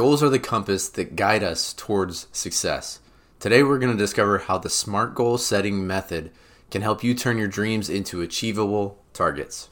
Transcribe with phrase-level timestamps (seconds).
[0.00, 3.00] Goals are the compass that guide us towards success.
[3.38, 6.30] Today, we're going to discover how the SMART goal setting method
[6.70, 9.68] can help you turn your dreams into achievable targets.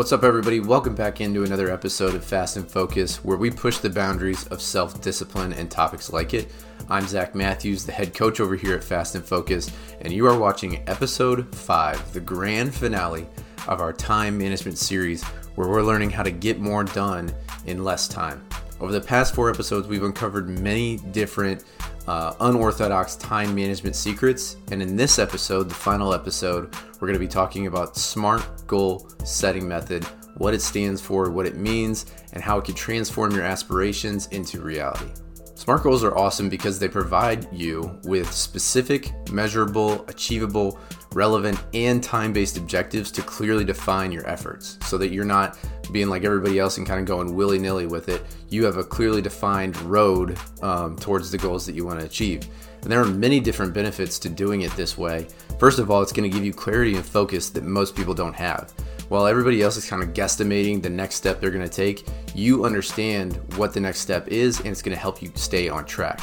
[0.00, 0.60] What's up, everybody?
[0.60, 4.62] Welcome back into another episode of Fast and Focus, where we push the boundaries of
[4.62, 6.50] self discipline and topics like it.
[6.88, 9.70] I'm Zach Matthews, the head coach over here at Fast and Focus,
[10.00, 13.26] and you are watching episode 5, the grand finale
[13.68, 15.22] of our time management series,
[15.54, 17.30] where we're learning how to get more done
[17.66, 18.42] in less time.
[18.80, 21.62] Over the past four episodes, we've uncovered many different
[22.06, 24.56] uh, unorthodox time management secrets.
[24.70, 29.08] And in this episode, the final episode, we're going to be talking about SMART goal
[29.24, 30.04] setting method,
[30.36, 34.60] what it stands for, what it means, and how it can transform your aspirations into
[34.60, 35.10] reality.
[35.54, 40.78] SMART goals are awesome because they provide you with specific, measurable, achievable,
[41.14, 45.58] relevant, and time based objectives to clearly define your efforts so that you're not
[45.92, 48.22] being like everybody else and kind of going willy nilly with it.
[48.48, 52.46] You have a clearly defined road um, towards the goals that you want to achieve.
[52.82, 55.26] And there are many different benefits to doing it this way.
[55.58, 58.34] First of all, it's going to give you clarity and focus that most people don't
[58.34, 58.72] have.
[59.08, 62.64] While everybody else is kind of guesstimating the next step they're going to take, you
[62.64, 66.20] understand what the next step is and it's going to help you stay on track.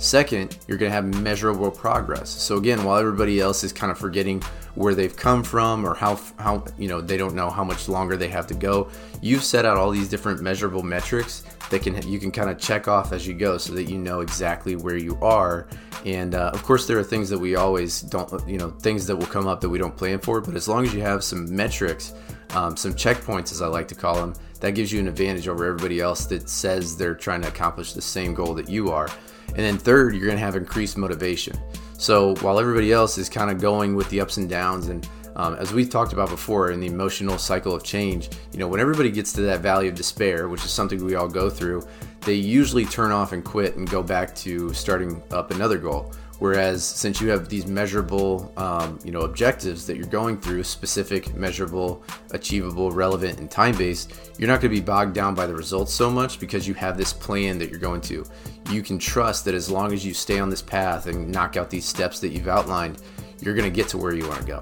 [0.00, 2.30] Second, you're going to have measurable progress.
[2.30, 4.42] So again, while everybody else is kind of forgetting
[4.74, 8.16] where they've come from or how how you know they don't know how much longer
[8.16, 8.88] they have to go,
[9.20, 12.88] you've set out all these different measurable metrics that can you can kind of check
[12.88, 15.68] off as you go so that you know exactly where you are.
[16.04, 19.16] And uh, of course, there are things that we always don't you know things that
[19.16, 20.40] will come up that we don't plan for.
[20.40, 22.14] But as long as you have some metrics,
[22.50, 25.64] um, some checkpoints as I like to call them, that gives you an advantage over
[25.64, 29.08] everybody else that says they're trying to accomplish the same goal that you are.
[29.48, 31.58] And then third, you're going to have increased motivation.
[31.98, 35.06] So while everybody else is kind of going with the ups and downs and
[35.36, 38.80] um, as we've talked about before in the emotional cycle of change, you know, when
[38.80, 41.86] everybody gets to that valley of despair, which is something we all go through,
[42.22, 46.12] they usually turn off and quit and go back to starting up another goal.
[46.38, 51.34] Whereas since you have these measurable, um, you know, objectives that you're going through, specific,
[51.34, 55.92] measurable, achievable, relevant, and time-based, you're not going to be bogged down by the results
[55.92, 58.24] so much because you have this plan that you're going to.
[58.70, 61.68] You can trust that as long as you stay on this path and knock out
[61.68, 63.02] these steps that you've outlined,
[63.42, 64.60] you're going to get to where you want to go.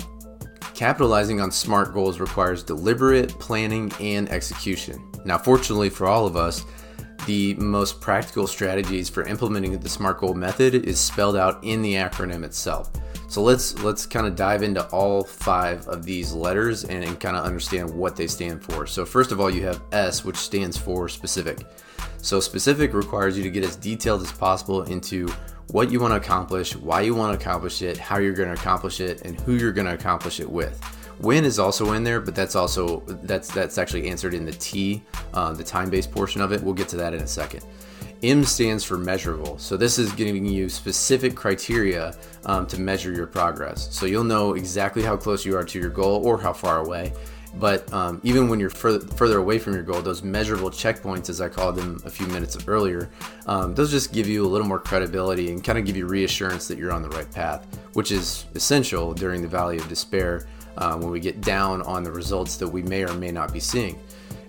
[0.75, 5.01] Capitalizing on SMART goals requires deliberate planning and execution.
[5.25, 6.65] Now, fortunately for all of us,
[7.29, 11.93] the most practical strategies for implementing the SMART goal method is spelled out in the
[11.93, 12.91] acronym itself.
[13.29, 17.37] So let's let's kind of dive into all five of these letters and, and kind
[17.37, 18.87] of understand what they stand for.
[18.87, 21.59] So first of all, you have S, which stands for specific.
[22.23, 25.29] So specific requires you to get as detailed as possible into
[25.73, 28.59] what you want to accomplish, why you want to accomplish it, how you're going to
[28.59, 30.81] accomplish it, and who you're going to accomplish it with.
[31.19, 35.03] When is also in there, but that's also that's that's actually answered in the T,
[35.35, 36.63] uh, the time-based portion of it.
[36.63, 37.65] We'll get to that in a second.
[38.23, 39.59] M stands for measurable.
[39.59, 42.15] So this is giving you specific criteria
[42.47, 43.95] um, to measure your progress.
[43.95, 47.13] So you'll know exactly how close you are to your goal or how far away.
[47.55, 51.41] But um, even when you're further, further away from your goal, those measurable checkpoints, as
[51.41, 53.09] I called them a few minutes earlier,
[53.47, 56.69] um, those just give you a little more credibility and kind of give you reassurance
[56.69, 60.47] that you're on the right path, which is essential during the valley of despair
[60.79, 63.61] uh, when we get down on the results that we may or may not be
[63.61, 64.01] seeing.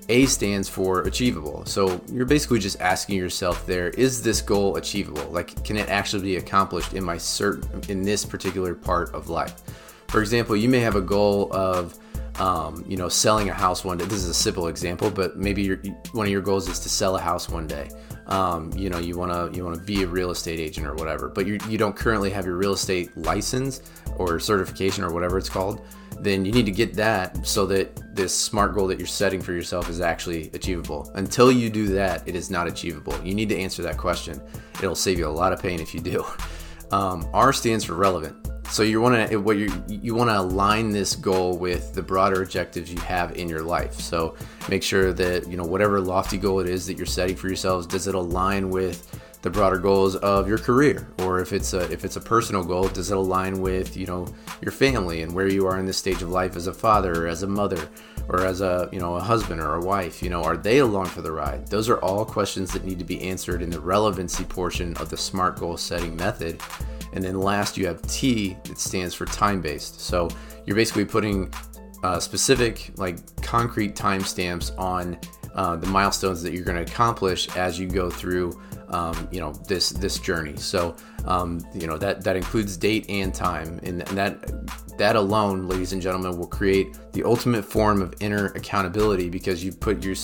[0.08, 1.64] A stands for achievable.
[1.66, 5.30] So you're basically just asking yourself there, is this goal achievable?
[5.30, 9.62] Like, can it actually be accomplished in my certain, in this particular part of life?
[10.08, 12.00] For example, you may have a goal of,
[12.40, 14.06] um, you know, selling a house one day.
[14.06, 15.76] This is a simple example, but maybe
[16.14, 17.90] one of your goals is to sell a house one day.
[18.30, 20.94] Um, you know, you want to you want to be a real estate agent or
[20.94, 23.82] whatever, but you, you don't currently have your real estate license
[24.18, 25.82] or certification or whatever it's called
[26.22, 29.54] then you need to get that so that this smart goal that you're setting for
[29.54, 31.10] yourself is actually achievable.
[31.16, 33.16] Until you do that, it is not achievable.
[33.24, 34.42] You need to answer that question.
[34.76, 36.26] It'll save you a lot of pain if you do.
[36.92, 38.49] Um, R stands for relevant.
[38.70, 42.44] So you want to what you you want to align this goal with the broader
[42.44, 43.96] objectives you have in your life.
[43.96, 44.36] So
[44.70, 47.88] make sure that you know whatever lofty goal it is that you're setting for yourselves,
[47.88, 51.08] does it align with the broader goals of your career?
[51.20, 54.28] Or if it's a if it's a personal goal does it align with you know
[54.62, 57.28] your family and where you are in this stage of life as a father or
[57.28, 57.90] as a mother
[58.28, 60.22] or as a you know a husband or a wife?
[60.22, 61.68] You know are they along for the ride?
[61.68, 65.18] Those are all questions that need to be answered in the relevancy portion of the
[65.18, 66.62] smart goal setting method
[67.14, 70.28] and then last you have t it stands for time based so
[70.66, 71.52] you're basically putting
[72.04, 75.20] uh, specific like concrete timestamps on
[75.56, 78.58] uh, the milestones that you're going to accomplish as you go through
[78.90, 80.56] um, you know this this journey.
[80.58, 80.96] So
[81.26, 85.94] um, you know that that includes date and time, and, and that that alone, ladies
[85.94, 90.16] and gentlemen, will create the ultimate form of inner accountability because you put your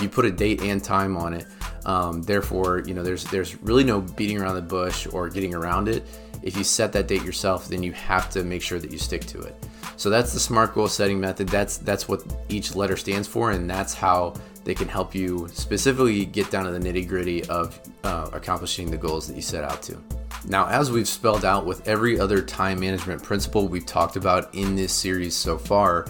[0.00, 1.46] you put a date and time on it.
[1.84, 5.88] Um, therefore, you know there's there's really no beating around the bush or getting around
[5.88, 6.06] it.
[6.42, 9.24] If you set that date yourself, then you have to make sure that you stick
[9.26, 9.54] to it.
[9.96, 11.48] So that's the SMART goal setting method.
[11.48, 14.34] That's that's what each letter stands for, and that's how
[14.64, 18.96] they can help you specifically get down to the nitty gritty of uh, accomplishing the
[18.96, 19.98] goals that you set out to.
[20.46, 24.74] Now, as we've spelled out with every other time management principle we've talked about in
[24.74, 26.06] this series so far,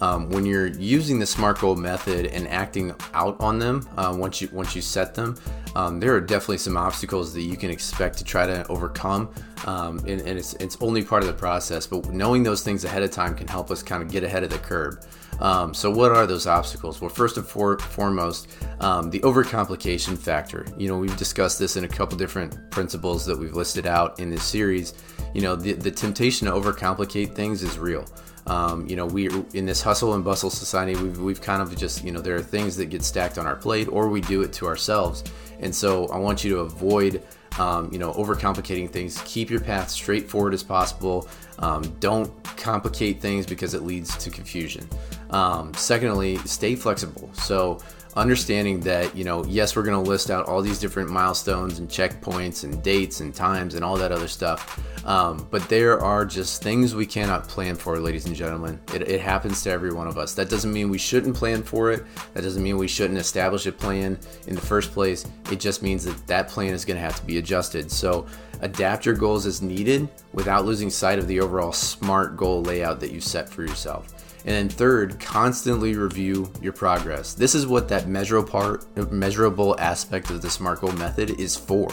[0.00, 4.40] um, when you're using the SMART goal method and acting out on them uh, once
[4.40, 5.36] you once you set them,
[5.76, 9.28] um, there are definitely some obstacles that you can expect to try to overcome,
[9.66, 11.86] um, and, and it's it's only part of the process.
[11.86, 14.48] But knowing those things ahead of time can help us kind of get ahead of
[14.48, 15.06] the curve.
[15.38, 17.02] Um, so, what are those obstacles?
[17.02, 18.48] Well, first and for- foremost,
[18.80, 20.64] um, the overcomplication factor.
[20.78, 24.30] You know, we've discussed this in a couple different principles that we've listed out in
[24.30, 24.94] this series.
[25.34, 28.06] You know, the, the temptation to overcomplicate things is real.
[28.46, 32.04] Um, you know, we in this hustle and bustle society, we've, we've kind of just,
[32.04, 34.52] you know, there are things that get stacked on our plate or we do it
[34.54, 35.24] to ourselves.
[35.66, 37.22] And so I want you to avoid,
[37.58, 39.20] um, you know, overcomplicating things.
[39.24, 41.28] Keep your path straightforward as possible.
[41.58, 44.88] Um, don't complicate things because it leads to confusion.
[45.30, 47.28] Um, secondly, stay flexible.
[47.34, 47.80] So
[48.16, 51.88] understanding that you know yes we're going to list out all these different milestones and
[51.88, 56.64] checkpoints and dates and times and all that other stuff um, but there are just
[56.64, 58.80] things we cannot plan for ladies and gentlemen.
[58.92, 60.34] It, it, happens to every one of us.
[60.34, 62.04] That doesn't mean we shouldn't plan for it.
[62.34, 64.18] That doesn't mean we shouldn't establish a plan
[64.48, 65.24] in the first place.
[65.52, 67.88] It just means that that plan is going to have to be adjusted.
[67.92, 68.26] So
[68.62, 73.12] adapt your goals as needed without losing sight of the overall smart goal layout that
[73.12, 74.12] you set for yourself
[74.46, 77.34] and then third, constantly review your progress.
[77.34, 81.90] This is what that measurable part, measurable aspect of the SMART goal method is for.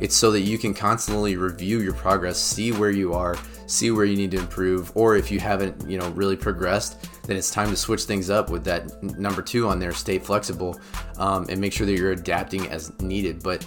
[0.00, 3.36] It's so that you can constantly review your progress, see where you are,
[3.66, 7.36] see where you need to improve, or if you haven't, you know, really progressed, then
[7.36, 9.92] it's time to switch things up with that number two on there.
[9.92, 10.80] Stay flexible
[11.18, 13.42] um, and make sure that you're adapting as needed.
[13.42, 13.66] But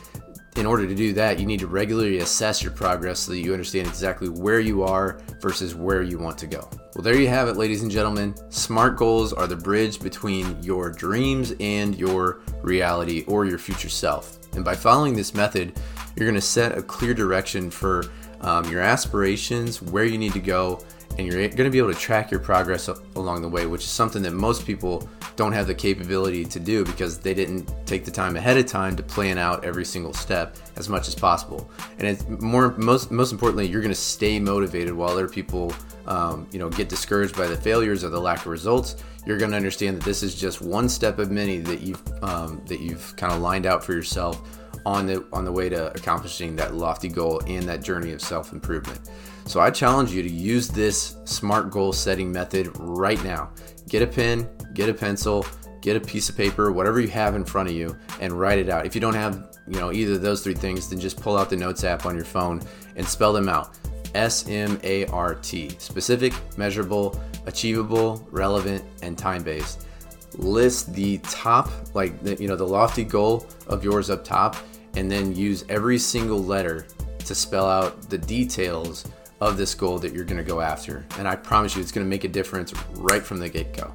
[0.55, 3.53] in order to do that, you need to regularly assess your progress so that you
[3.53, 6.69] understand exactly where you are versus where you want to go.
[6.95, 8.35] Well, there you have it, ladies and gentlemen.
[8.49, 14.37] SMART goals are the bridge between your dreams and your reality or your future self.
[14.53, 15.73] And by following this method,
[16.15, 18.05] you're going to set a clear direction for
[18.41, 20.83] um, your aspirations, where you need to go,
[21.17, 23.89] and you're going to be able to track your progress along the way, which is
[23.89, 28.11] something that most people don't have the capability to do because they didn't take the
[28.11, 31.69] time ahead of time to plan out every single step as much as possible.
[31.99, 35.73] And it's more most most importantly, you're going to stay motivated while other people,
[36.07, 38.95] um, you know, get discouraged by the failures or the lack of results.
[39.25, 42.61] You're going to understand that this is just one step of many that you've um,
[42.65, 46.55] that you've kind of lined out for yourself on the on the way to accomplishing
[46.57, 49.09] that lofty goal and that journey of self improvement.
[49.45, 53.51] So I challenge you to use this smart goal setting method right now.
[53.89, 55.45] Get a pen, get a pencil,
[55.81, 58.69] get a piece of paper, whatever you have in front of you, and write it
[58.69, 58.85] out.
[58.85, 61.49] If you don't have, you know, either of those three things, then just pull out
[61.49, 62.61] the notes app on your phone
[62.95, 63.77] and spell them out.
[64.15, 65.71] S M A R T.
[65.77, 69.87] Specific, measurable, achievable, relevant, and time based.
[70.35, 74.55] List the top, like, the, you know, the lofty goal of yours up top,
[74.95, 76.87] and then use every single letter
[77.19, 79.05] to spell out the details
[79.41, 81.05] of this goal that you're going to go after.
[81.17, 83.93] And I promise you, it's going to make a difference right from the get go.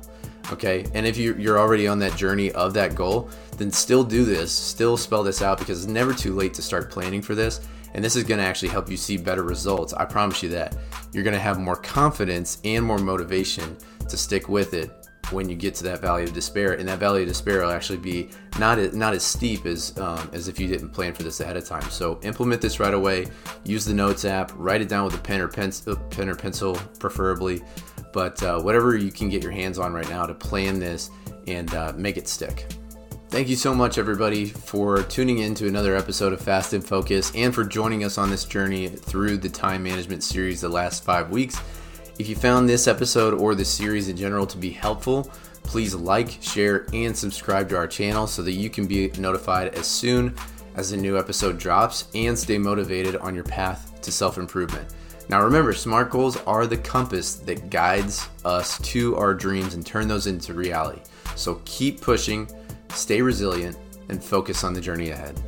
[0.53, 0.87] Okay.
[0.95, 4.97] And if you're already on that journey of that goal, then still do this, still
[4.97, 7.61] spell this out because it's never too late to start planning for this.
[7.95, 9.93] And this is going to actually help you see better results.
[9.93, 10.77] I promise you that.
[11.13, 13.77] You're going to have more confidence and more motivation
[14.09, 17.23] to stick with it when you get to that valley of despair, and that valley
[17.23, 20.67] of despair will actually be not as, not as steep as um, as if you
[20.67, 21.89] didn't plan for this ahead of time.
[21.91, 23.27] So implement this right away.
[23.65, 24.53] Use the Notes app.
[24.55, 27.61] Write it down with a pen or pen, uh, pen or pencil, preferably.
[28.13, 31.11] But uh, whatever you can get your hands on right now to plan this
[31.47, 32.67] and uh, make it stick.
[33.31, 37.31] Thank you so much, everybody, for tuning in to another episode of Fast and Focus
[37.35, 41.31] and for joining us on this journey through the time management series the last five
[41.31, 41.61] weeks.
[42.19, 45.31] If you found this episode or this series in general to be helpful,
[45.63, 49.87] please like, share, and subscribe to our channel so that you can be notified as
[49.87, 50.35] soon
[50.75, 54.93] as a new episode drops and stay motivated on your path to self improvement.
[55.29, 60.09] Now, remember, SMART goals are the compass that guides us to our dreams and turn
[60.09, 61.03] those into reality.
[61.37, 62.51] So keep pushing,
[62.89, 63.77] stay resilient,
[64.09, 65.41] and focus on the journey ahead.